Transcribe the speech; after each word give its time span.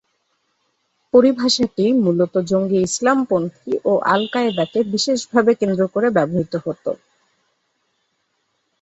পরিভাষাটি 1.13 1.85
মূলত 2.03 2.33
জঙ্গি 2.49 2.79
ইসলামপন্থী 2.83 3.71
ও 3.85 4.01
আল-কায়েদাকে 4.13 4.79
বিশেষভাবে 4.93 5.51
কেন্দ্র 5.61 5.83
করে 5.93 6.07
ব্যবহৃত 6.15 6.53
হত। 6.65 6.85